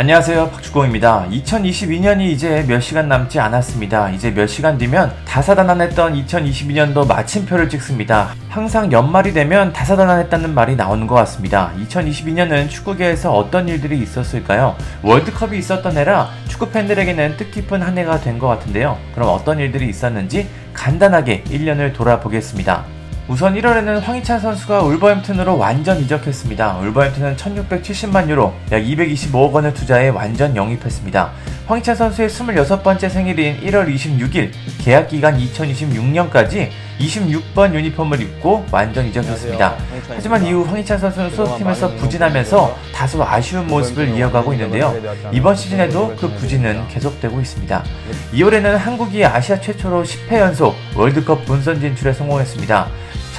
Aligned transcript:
안녕하세요 0.00 0.48
박주공입니다. 0.52 1.26
2022년이 1.30 2.30
이제 2.30 2.64
몇 2.66 2.80
시간 2.80 3.06
남지 3.06 3.38
않았습니다. 3.38 4.08
이제 4.08 4.30
몇 4.30 4.46
시간 4.46 4.78
뒤면 4.78 5.12
다사다난했던 5.26 6.14
2022년도 6.24 7.06
마침표를 7.06 7.68
찍습니다. 7.68 8.30
항상 8.48 8.90
연말이 8.92 9.34
되면 9.34 9.74
다사다난했다는 9.74 10.54
말이 10.54 10.74
나오는 10.74 11.06
것 11.06 11.16
같습니다. 11.16 11.72
2022년은 11.84 12.70
축구계에서 12.70 13.30
어떤 13.34 13.68
일들이 13.68 13.98
있었을까요? 13.98 14.74
월드컵이 15.02 15.58
있었던 15.58 15.94
해라 15.98 16.30
축구 16.48 16.70
팬들에게는 16.70 17.36
뜻깊은 17.36 17.82
한 17.82 17.98
해가 17.98 18.20
된 18.20 18.38
것 18.38 18.46
같은데요. 18.46 18.96
그럼 19.14 19.28
어떤 19.28 19.58
일들이 19.58 19.86
있었는지 19.90 20.48
간단하게 20.72 21.44
1년을 21.44 21.92
돌아보겠습니다. 21.92 22.99
우선 23.30 23.54
1월에는 23.54 24.00
황희찬 24.00 24.40
선수가 24.40 24.82
울버햄튼으로 24.82 25.56
완전 25.56 26.00
이적했습니다. 26.00 26.78
울버햄튼은 26.78 27.36
1670만 27.36 28.28
유로, 28.28 28.52
약 28.72 28.82
225억 28.82 29.52
원을 29.52 29.72
투자해 29.72 30.08
완전 30.08 30.56
영입했습니다. 30.56 31.30
황희찬 31.68 31.94
선수의 31.94 32.28
26번째 32.28 33.08
생일인 33.08 33.60
1월 33.60 33.94
26일, 33.94 34.50
계약 34.80 35.06
기간 35.06 35.38
2026년까지 35.38 36.70
26번 36.98 37.72
유니폼을 37.72 38.20
입고 38.20 38.66
완전 38.72 39.06
이적했습니다. 39.06 39.76
하지만 40.08 40.44
이후 40.44 40.64
황희찬 40.64 40.98
선수는 40.98 41.30
소속팀에서 41.30 41.94
부진하면서 41.94 42.76
다소 42.92 43.22
아쉬운 43.22 43.68
모습을 43.68 44.08
이어가고 44.08 44.52
있는데요. 44.54 44.92
이번 45.30 45.54
시즌에도 45.54 46.16
그 46.16 46.28
부진은 46.34 46.88
계속되고 46.88 47.40
있습니다. 47.40 47.84
2월에는 48.32 48.76
한국이 48.76 49.24
아시아 49.24 49.60
최초로 49.60 50.02
10회 50.02 50.32
연속 50.40 50.74
월드컵 50.96 51.46
본선 51.46 51.78
진출에 51.78 52.12
성공했습니다. 52.12 52.88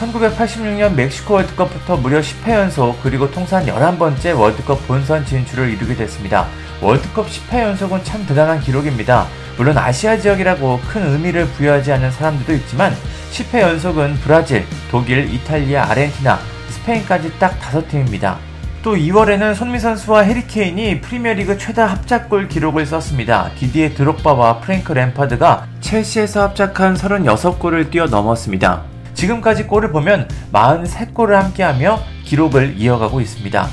1986년 0.01 0.95
멕시코 0.95 1.35
월드컵부터 1.35 1.97
무려 1.97 2.19
10회 2.19 2.49
연속 2.49 3.01
그리고 3.03 3.29
통산 3.29 3.65
11번째 3.65 4.37
월드컵 4.37 4.87
본선 4.87 5.25
진출을 5.25 5.69
이루게 5.69 5.95
됐습니다. 5.95 6.47
월드컵 6.81 7.27
10회 7.27 7.61
연속은 7.61 8.03
참 8.03 8.26
대단한 8.26 8.59
기록입니다. 8.59 9.27
물론 9.57 9.77
아시아 9.77 10.17
지역이라고 10.17 10.79
큰 10.89 11.05
의미를 11.05 11.45
부여하지 11.45 11.91
않는 11.93 12.11
사람들도 12.11 12.53
있지만 12.53 12.95
10회 13.31 13.59
연속은 13.59 14.15
브라질, 14.23 14.65
독일, 14.89 15.31
이탈리아, 15.31 15.89
아르헨티나, 15.91 16.39
스페인까지 16.70 17.37
딱 17.37 17.59
5팀입니다. 17.59 18.37
또 18.81 18.95
2월에는 18.95 19.54
손미 19.54 19.79
선수와 19.79 20.21
해리케인이 20.21 21.01
프리미어리그 21.01 21.59
최다 21.59 21.85
합작골 21.85 22.48
기록을 22.48 22.87
썼습니다. 22.87 23.51
디디에 23.59 23.93
드록바와 23.93 24.61
프랭크 24.61 24.91
램파드가 24.91 25.67
첼시에서 25.81 26.41
합작한 26.41 26.95
36골을 26.95 27.91
뛰어넘었습니다. 27.91 28.90
지금까지 29.21 29.67
골을 29.67 29.91
보면 29.91 30.27
43골을 30.51 31.33
함께하며 31.33 31.99
기록을 32.25 32.73
이어가고 32.75 33.21
있습니다. 33.21 33.67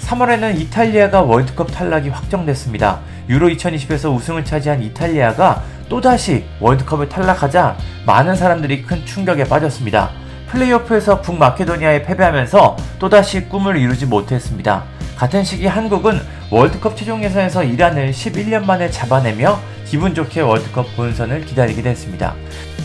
3월에는 0.00 0.58
이탈리아가 0.58 1.20
월드컵 1.20 1.70
탈락이 1.70 2.08
확정됐습니다. 2.08 3.00
유로 3.28 3.48
2020에서 3.48 4.14
우승을 4.14 4.46
차지한 4.46 4.82
이탈리아가 4.82 5.62
또다시 5.90 6.46
월드컵을 6.58 7.10
탈락하자 7.10 7.76
많은 8.06 8.34
사람들이 8.34 8.82
큰 8.84 9.04
충격에 9.04 9.44
빠졌습니다. 9.44 10.10
플레이오프에서 10.48 11.20
북마케도니아에 11.20 12.02
패배하면서 12.04 12.76
또다시 12.98 13.46
꿈을 13.46 13.76
이루지 13.76 14.06
못했습니다. 14.06 14.84
같은 15.16 15.44
시기 15.44 15.66
한국은 15.66 16.18
월드컵 16.50 16.96
최종 16.96 17.22
예선에서 17.22 17.62
이란을 17.62 18.10
11년 18.10 18.64
만에 18.64 18.90
잡아내며 18.90 19.60
기분 19.84 20.14
좋게 20.14 20.40
월드컵 20.40 20.96
본선을 20.96 21.44
기다리게 21.44 21.82
됐습니다. 21.82 22.34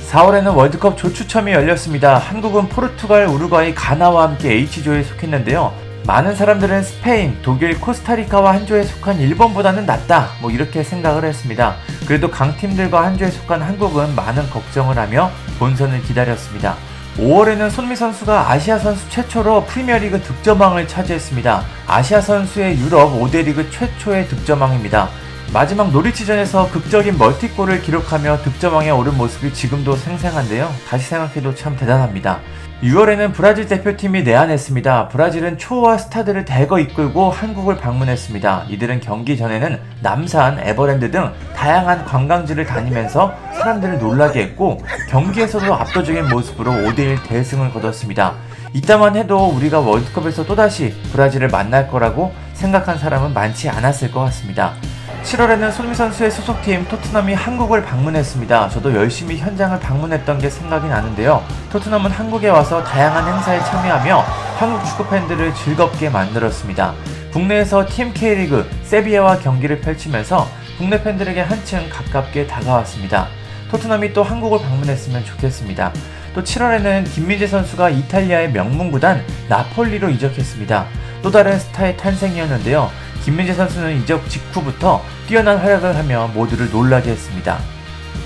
4월에는 0.10 0.56
월드컵 0.56 0.98
조추첨이 0.98 1.52
열렸습니다. 1.52 2.18
한국은 2.18 2.68
포르투갈, 2.68 3.28
우루과이, 3.28 3.76
가나와 3.76 4.24
함께 4.24 4.54
H조에 4.54 5.04
속했는데요. 5.04 5.72
많은 6.08 6.36
사람들은 6.36 6.82
스페인, 6.82 7.38
독일, 7.44 7.80
코스타리카와 7.80 8.56
한 8.56 8.66
조에 8.66 8.86
속한 8.86 9.20
일본보다는 9.20 9.86
낫다. 9.86 10.30
뭐 10.42 10.50
이렇게 10.50 10.82
생각을 10.82 11.26
했습니다. 11.26 11.76
그래도 12.08 12.32
강팀들과 12.32 13.06
한 13.06 13.20
조에 13.20 13.30
속한 13.30 13.62
한국은 13.62 14.16
많은 14.16 14.50
걱정을 14.50 14.98
하며 14.98 15.30
본선을 15.60 16.02
기다렸습니다. 16.02 16.76
5월에는 17.18 17.70
손미 17.70 17.96
선수가 17.96 18.50
아시아 18.50 18.80
선수 18.80 19.08
최초로 19.12 19.66
프리미어리그 19.66 20.22
득점왕을 20.22 20.88
차지했습니다. 20.88 21.64
아시아 21.86 22.20
선수의 22.20 22.80
유럽 22.80 23.14
5대 23.22 23.46
리그 23.46 23.70
최초의 23.70 24.28
득점왕입니다. 24.28 25.10
마지막 25.52 25.90
노리치전에서 25.92 26.70
극적인 26.70 27.18
멀티골을 27.18 27.82
기록하며 27.82 28.44
득점왕에 28.44 28.92
오른 28.92 29.18
모습이 29.18 29.52
지금도 29.52 29.96
생생한데요. 29.96 30.70
다시 30.88 31.08
생각해도 31.10 31.56
참 31.56 31.76
대단합니다. 31.76 32.40
6월에는 32.84 33.34
브라질 33.34 33.68
대표팀이 33.68 34.22
내한했습니다. 34.24 35.10
브라질은 35.10 35.58
초호화 35.58 35.98
스타들을 35.98 36.46
대거 36.46 36.80
이끌고 36.80 37.32
한국을 37.32 37.78
방문했습니다. 37.78 38.66
이들은 38.70 39.02
경기 39.02 39.38
전에는 39.38 39.80
남산, 40.02 40.60
에버랜드 40.60 41.10
등 41.10 41.34
다양한 41.56 42.06
관광지를 42.06 42.66
다니면서 42.66 43.34
사람들을 43.54 43.98
놀라게 43.98 44.44
했고 44.44 44.80
경기에서도 45.10 45.74
압도적인 45.74 46.30
모습으로 46.30 46.72
5대1 46.72 47.28
대승을 47.28 47.74
거뒀습니다. 47.74 48.36
이따만 48.74 49.16
해도 49.16 49.48
우리가 49.48 49.80
월드컵에서 49.80 50.46
또다시 50.46 50.94
브라질을 51.12 51.48
만날 51.48 51.88
거라고 51.88 52.32
생각한 52.54 53.00
사람은 53.00 53.34
많지 53.34 53.68
않았을 53.68 54.12
것 54.12 54.22
같습니다. 54.26 54.76
7월에는 55.24 55.72
손미 55.72 55.94
선수의 55.96 56.32
소속팀 56.32 56.88
토트넘이 56.88 57.34
한국을 57.34 57.84
방문했습니다. 57.84 58.70
저도 58.70 58.96
열심히 58.96 59.38
현장을 59.38 59.78
방문했던 59.80 60.40
게 60.40 60.50
생각이 60.50 60.88
나는데요. 60.88 61.44
토트넘은 61.72 62.10
한국에 62.10 62.50
와서 62.50 62.84
다양한 62.84 63.28
행사에 63.34 63.60
참여하며 63.60 64.18
한국 64.58 64.86
축구 64.86 65.08
팬들을 65.08 65.54
즐겁게 65.54 66.10
만들었습니다. 66.10 66.94
국내에서 67.32 67.86
팀 67.88 68.14
K리그 68.14 68.68
세비야와 68.84 69.40
경기를 69.40 69.82
펼치면서 69.82 70.48
국내 70.78 71.02
팬들에게 71.04 71.42
한층 71.42 71.88
가깝게 71.90 72.48
다가왔습니다. 72.48 73.28
토트넘이 73.70 74.14
또 74.14 74.24
한국을 74.24 74.60
방문했으면 74.60 75.26
좋겠습니다. 75.26 75.94
또 76.34 76.44
7월에는 76.44 77.12
김민재 77.14 77.46
선수가 77.46 77.90
이탈리아의 77.90 78.52
명문 78.52 78.90
구단 78.92 79.24
나폴리로 79.48 80.10
이적했습니다. 80.10 80.86
또 81.22 81.30
다른 81.30 81.60
스타의 81.60 81.98
탄생이었는데요. 81.98 82.90
김민재 83.30 83.54
선수는 83.54 83.98
이적 83.98 84.28
직후부터 84.28 85.04
뛰어난 85.28 85.60
활약을 85.60 85.96
하며 85.96 86.32
모두를 86.34 86.72
놀라게 86.72 87.12
했습니다. 87.12 87.60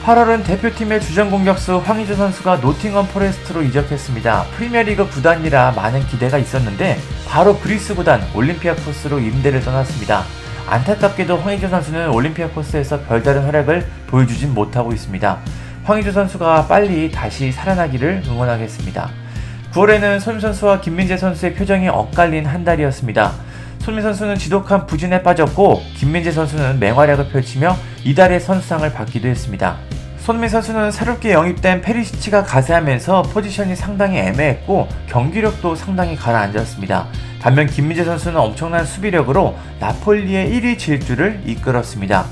8월은 0.06 0.46
대표팀의 0.46 1.02
주전 1.02 1.30
공격수 1.30 1.80
황의조 1.80 2.16
선수가 2.16 2.58
노팅엄 2.58 3.08
포레스트로 3.08 3.64
이적했습니다. 3.64 4.46
프리미어리그 4.56 5.10
구단이라 5.10 5.74
많은 5.74 6.08
기대가 6.08 6.38
있었는데 6.38 6.98
바로 7.28 7.60
그리스 7.60 7.94
구단 7.94 8.22
올림피아코스로 8.34 9.20
임대를 9.20 9.60
떠났습니다. 9.60 10.24
안타깝게도 10.70 11.36
황의조 11.36 11.68
선수는 11.68 12.10
올림피아코스에서 12.10 13.02
별다른 13.02 13.44
활약을 13.44 13.86
보여주진 14.08 14.54
못하고 14.54 14.94
있습니다. 14.94 15.38
황의조 15.84 16.14
선수가 16.14 16.68
빨리 16.68 17.12
다시 17.12 17.52
살아나기를 17.52 18.24
응원하겠습니다. 18.26 19.10
9월에는 19.74 20.22
손흥민 20.22 20.40
선수와 20.40 20.80
김민재 20.80 21.18
선수의 21.18 21.56
표정이 21.56 21.90
엇갈린 21.90 22.46
한 22.46 22.64
달이었습니다. 22.64 23.53
손흥민 23.84 24.02
선수는 24.02 24.38
지독한 24.38 24.86
부진에 24.86 25.24
빠졌고 25.24 25.84
김민재 25.98 26.32
선수는 26.32 26.80
맹활약을 26.80 27.28
펼치며 27.28 27.76
이달의 28.06 28.40
선수상을 28.40 28.90
받기도 28.94 29.28
했습니다. 29.28 29.76
손흥민 30.20 30.48
선수는 30.48 30.92
새롭게 30.92 31.34
영입된 31.34 31.82
페리시치가 31.82 32.44
가세하면서 32.44 33.24
포지션이 33.24 33.76
상당히 33.76 34.20
애매했고 34.20 34.88
경기력도 35.08 35.76
상당히 35.76 36.16
가라앉았습니다. 36.16 37.08
반면 37.42 37.68
김민재 37.68 38.06
선수는 38.06 38.40
엄청난 38.40 38.86
수비력으로 38.86 39.58
나폴리의 39.82 40.50
1위 40.50 40.80
질주를 40.80 41.42
이끌었습니다. 41.46 42.24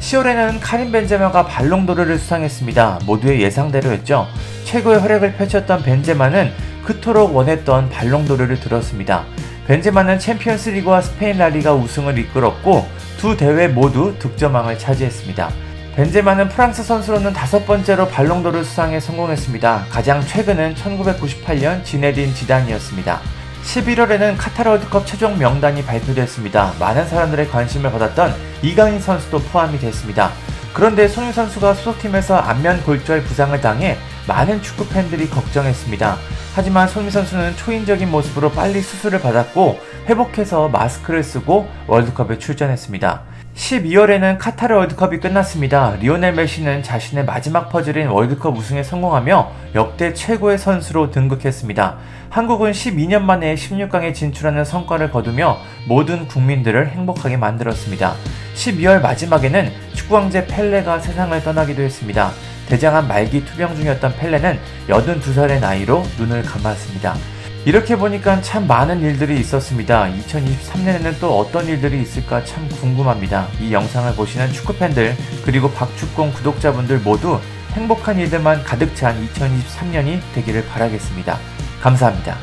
10월에는 0.00 0.58
카림 0.60 0.92
벤제마가 0.92 1.46
발롱도르를 1.46 2.18
수상했습니다. 2.18 3.00
모두의 3.06 3.40
예상대로였죠. 3.40 4.26
최고의 4.64 5.00
활약을 5.00 5.36
펼쳤던 5.36 5.84
벤제마는 5.84 6.67
그토록 6.88 7.36
원했던 7.36 7.90
발롱도르를 7.90 8.60
들었습니다. 8.60 9.26
벤제마는 9.66 10.18
챔피언스 10.18 10.70
리그와 10.70 11.02
스페인 11.02 11.36
라리가 11.36 11.74
우승을 11.74 12.16
이끌었고 12.16 12.88
두 13.18 13.36
대회 13.36 13.68
모두 13.68 14.14
득점왕을 14.18 14.78
차지했습니다. 14.78 15.50
벤제마는 15.96 16.48
프랑스 16.48 16.82
선수로는 16.82 17.34
다섯 17.34 17.66
번째로 17.66 18.08
발롱도르 18.08 18.64
수상에 18.64 19.00
성공했습니다. 19.00 19.88
가장 19.90 20.22
최근은 20.26 20.76
1998년 20.76 21.84
지네딘 21.84 22.34
지단이었습니다. 22.34 23.20
11월에는 23.64 24.36
카타르 24.38 24.70
월드컵 24.70 25.06
최종 25.06 25.36
명단이 25.36 25.84
발표됐습니다. 25.84 26.72
많은 26.80 27.06
사람들의 27.06 27.50
관심을 27.50 27.92
받았던 27.92 28.34
이강인 28.62 28.98
선수도 28.98 29.40
포함이 29.40 29.78
됐습니다. 29.78 30.30
그런데 30.72 31.06
손흥 31.06 31.32
선수가 31.32 31.74
소속팀에서 31.74 32.38
안면 32.38 32.82
골절 32.84 33.24
부상을 33.24 33.60
당해 33.60 33.98
많은 34.28 34.62
축구 34.62 34.86
팬들이 34.88 35.28
걱정했습니다. 35.28 36.16
하지만 36.54 36.86
손미 36.86 37.10
선수는 37.10 37.56
초인적인 37.56 38.10
모습으로 38.10 38.52
빨리 38.52 38.80
수술을 38.80 39.20
받았고 39.20 39.78
회복해서 40.08 40.68
마스크를 40.68 41.24
쓰고 41.24 41.66
월드컵에 41.88 42.38
출전했습니다. 42.38 43.22
12월에는 43.58 44.38
카타르 44.38 44.76
월드컵이 44.76 45.18
끝났습니다. 45.18 45.96
리오넬 45.98 46.34
메시는 46.34 46.84
자신의 46.84 47.24
마지막 47.24 47.68
퍼즐인 47.68 48.06
월드컵 48.06 48.56
우승에 48.56 48.84
성공하며 48.84 49.50
역대 49.74 50.14
최고의 50.14 50.58
선수로 50.58 51.10
등극했습니다. 51.10 51.96
한국은 52.30 52.70
12년 52.70 53.22
만에 53.22 53.56
16강에 53.56 54.14
진출하는 54.14 54.64
성과를 54.64 55.10
거두며 55.10 55.58
모든 55.88 56.28
국민들을 56.28 56.90
행복하게 56.90 57.36
만들었습니다. 57.36 58.14
12월 58.54 59.00
마지막에는 59.02 59.72
축구왕제 59.94 60.46
펠레가 60.46 61.00
세상을 61.00 61.42
떠나기도 61.42 61.82
했습니다. 61.82 62.30
대장암 62.68 63.08
말기 63.08 63.44
투병 63.44 63.76
중이었던 63.76 64.16
펠레는 64.16 64.58
82살의 64.88 65.60
나이로 65.60 66.04
눈을 66.18 66.42
감았습니다. 66.42 67.16
이렇게 67.64 67.96
보니까 67.96 68.40
참 68.40 68.66
많은 68.66 69.00
일들이 69.00 69.38
있었습니다. 69.40 70.08
2023년에는 70.10 71.18
또 71.20 71.38
어떤 71.38 71.66
일들이 71.66 72.00
있을까 72.00 72.44
참 72.44 72.68
궁금합니다. 72.68 73.48
이 73.60 73.72
영상을 73.72 74.14
보시는 74.14 74.52
축구팬들 74.52 75.16
그리고 75.44 75.70
박축공 75.72 76.32
구독자분들 76.32 77.00
모두 77.00 77.40
행복한 77.72 78.18
일들만 78.18 78.64
가득 78.64 78.94
찬 78.94 79.16
2023년이 79.28 80.20
되기를 80.34 80.66
바라겠습니다. 80.66 81.38
감사합니다. 81.80 82.36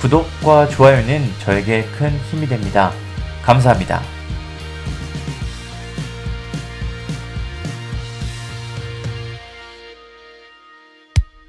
구독과 0.00 0.68
좋아요는 0.68 1.32
저에게 1.40 1.84
큰 1.98 2.10
힘이 2.30 2.46
됩니다. 2.46 2.92
감사합니다. 3.42 4.17